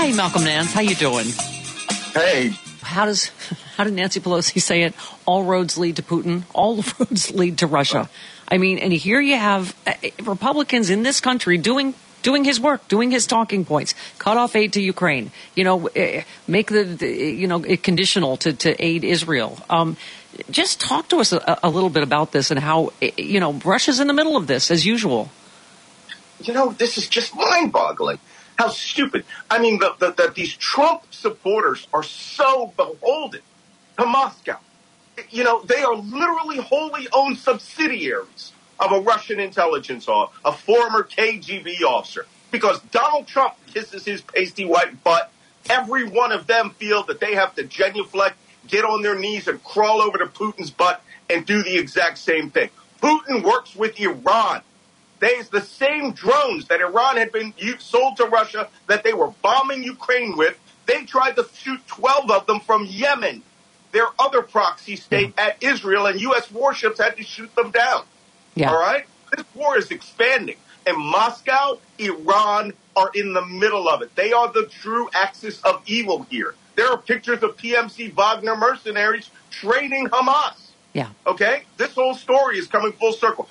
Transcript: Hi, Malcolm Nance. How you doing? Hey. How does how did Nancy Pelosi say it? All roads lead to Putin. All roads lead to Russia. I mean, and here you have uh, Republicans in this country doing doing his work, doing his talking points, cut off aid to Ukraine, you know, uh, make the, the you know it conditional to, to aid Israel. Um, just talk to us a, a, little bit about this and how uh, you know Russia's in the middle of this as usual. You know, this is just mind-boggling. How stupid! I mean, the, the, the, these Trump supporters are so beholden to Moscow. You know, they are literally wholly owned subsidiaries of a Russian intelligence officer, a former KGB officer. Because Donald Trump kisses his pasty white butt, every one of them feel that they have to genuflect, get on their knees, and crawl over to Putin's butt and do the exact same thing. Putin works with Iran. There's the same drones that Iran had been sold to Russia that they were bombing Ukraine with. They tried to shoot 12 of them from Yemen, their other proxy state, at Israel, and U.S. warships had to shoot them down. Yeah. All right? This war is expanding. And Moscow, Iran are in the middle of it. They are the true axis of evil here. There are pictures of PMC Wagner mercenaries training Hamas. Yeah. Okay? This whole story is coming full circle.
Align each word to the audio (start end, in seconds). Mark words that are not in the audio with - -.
Hi, 0.00 0.12
Malcolm 0.12 0.44
Nance. 0.44 0.72
How 0.72 0.80
you 0.80 0.94
doing? 0.94 1.26
Hey. 2.14 2.54
How 2.80 3.04
does 3.04 3.30
how 3.76 3.84
did 3.84 3.92
Nancy 3.92 4.18
Pelosi 4.18 4.58
say 4.58 4.84
it? 4.84 4.94
All 5.26 5.44
roads 5.44 5.76
lead 5.76 5.96
to 5.96 6.02
Putin. 6.02 6.44
All 6.54 6.76
roads 6.98 7.30
lead 7.32 7.58
to 7.58 7.66
Russia. 7.66 8.08
I 8.48 8.56
mean, 8.56 8.78
and 8.78 8.94
here 8.94 9.20
you 9.20 9.36
have 9.36 9.76
uh, 9.86 9.92
Republicans 10.22 10.88
in 10.88 11.02
this 11.02 11.20
country 11.20 11.58
doing 11.58 11.92
doing 12.22 12.46
his 12.46 12.58
work, 12.58 12.88
doing 12.88 13.10
his 13.10 13.26
talking 13.26 13.66
points, 13.66 13.94
cut 14.16 14.38
off 14.38 14.56
aid 14.56 14.72
to 14.72 14.80
Ukraine, 14.80 15.32
you 15.54 15.64
know, 15.64 15.90
uh, 15.90 16.22
make 16.48 16.68
the, 16.68 16.84
the 16.84 17.06
you 17.06 17.46
know 17.46 17.62
it 17.62 17.82
conditional 17.82 18.38
to, 18.38 18.54
to 18.54 18.82
aid 18.82 19.04
Israel. 19.04 19.58
Um, 19.68 19.98
just 20.50 20.80
talk 20.80 21.08
to 21.08 21.18
us 21.18 21.34
a, 21.34 21.58
a, 21.62 21.68
little 21.68 21.90
bit 21.90 22.02
about 22.02 22.32
this 22.32 22.50
and 22.50 22.58
how 22.58 22.94
uh, 23.02 23.08
you 23.18 23.38
know 23.38 23.52
Russia's 23.52 24.00
in 24.00 24.06
the 24.06 24.14
middle 24.14 24.38
of 24.38 24.46
this 24.46 24.70
as 24.70 24.86
usual. 24.86 25.30
You 26.42 26.54
know, 26.54 26.72
this 26.72 26.96
is 26.98 27.08
just 27.08 27.34
mind-boggling. 27.34 28.18
How 28.56 28.68
stupid! 28.68 29.24
I 29.50 29.58
mean, 29.58 29.78
the, 29.78 29.94
the, 29.98 30.10
the, 30.10 30.32
these 30.34 30.54
Trump 30.54 31.02
supporters 31.10 31.86
are 31.94 32.02
so 32.02 32.72
beholden 32.76 33.40
to 33.98 34.06
Moscow. 34.06 34.58
You 35.30 35.44
know, 35.44 35.62
they 35.62 35.82
are 35.82 35.96
literally 35.96 36.58
wholly 36.58 37.08
owned 37.12 37.38
subsidiaries 37.38 38.52
of 38.78 38.92
a 38.92 39.00
Russian 39.00 39.40
intelligence 39.40 40.08
officer, 40.08 40.40
a 40.44 40.52
former 40.52 41.04
KGB 41.04 41.82
officer. 41.82 42.26
Because 42.50 42.80
Donald 42.90 43.26
Trump 43.26 43.54
kisses 43.72 44.04
his 44.04 44.22
pasty 44.22 44.64
white 44.64 45.02
butt, 45.04 45.30
every 45.68 46.04
one 46.04 46.32
of 46.32 46.46
them 46.46 46.70
feel 46.70 47.02
that 47.04 47.20
they 47.20 47.34
have 47.34 47.54
to 47.54 47.64
genuflect, 47.64 48.36
get 48.66 48.84
on 48.84 49.02
their 49.02 49.18
knees, 49.18 49.46
and 49.46 49.62
crawl 49.62 50.00
over 50.00 50.18
to 50.18 50.26
Putin's 50.26 50.70
butt 50.70 51.02
and 51.28 51.46
do 51.46 51.62
the 51.62 51.78
exact 51.78 52.18
same 52.18 52.50
thing. 52.50 52.70
Putin 53.00 53.42
works 53.42 53.76
with 53.76 53.98
Iran. 54.00 54.62
There's 55.20 55.48
the 55.50 55.60
same 55.60 56.12
drones 56.12 56.66
that 56.68 56.80
Iran 56.80 57.16
had 57.18 57.30
been 57.30 57.52
sold 57.78 58.16
to 58.16 58.24
Russia 58.24 58.68
that 58.86 59.04
they 59.04 59.12
were 59.12 59.32
bombing 59.42 59.82
Ukraine 59.82 60.36
with. 60.36 60.58
They 60.86 61.04
tried 61.04 61.36
to 61.36 61.46
shoot 61.54 61.86
12 61.86 62.30
of 62.30 62.46
them 62.46 62.60
from 62.60 62.86
Yemen, 62.86 63.42
their 63.92 64.08
other 64.18 64.42
proxy 64.42 64.96
state, 64.96 65.34
at 65.38 65.62
Israel, 65.62 66.06
and 66.06 66.20
U.S. 66.22 66.50
warships 66.50 66.98
had 66.98 67.16
to 67.18 67.22
shoot 67.22 67.54
them 67.54 67.70
down. 67.70 68.04
Yeah. 68.54 68.72
All 68.72 68.80
right? 68.80 69.04
This 69.36 69.44
war 69.54 69.78
is 69.78 69.90
expanding. 69.90 70.56
And 70.86 70.96
Moscow, 70.96 71.78
Iran 71.98 72.72
are 72.96 73.10
in 73.14 73.34
the 73.34 73.44
middle 73.44 73.88
of 73.88 74.02
it. 74.02 74.16
They 74.16 74.32
are 74.32 74.50
the 74.50 74.66
true 74.66 75.08
axis 75.14 75.60
of 75.62 75.82
evil 75.86 76.26
here. 76.30 76.54
There 76.76 76.88
are 76.90 76.96
pictures 76.96 77.42
of 77.42 77.56
PMC 77.56 78.14
Wagner 78.14 78.56
mercenaries 78.56 79.30
training 79.50 80.08
Hamas. 80.08 80.54
Yeah. 80.94 81.10
Okay? 81.26 81.64
This 81.76 81.94
whole 81.94 82.14
story 82.14 82.58
is 82.58 82.66
coming 82.66 82.92
full 82.92 83.12
circle. 83.12 83.46